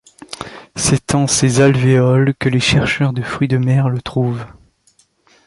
C’est 0.75 1.13
en 1.13 1.27
ces 1.27 1.61
alvéoles 1.61 2.33
que 2.33 2.49
les 2.49 2.59
chercheurs 2.59 3.13
de 3.13 3.21
fruits 3.21 3.47
de 3.47 3.59
mer 3.59 3.87
le 3.87 4.01
trouvent. 4.01 4.47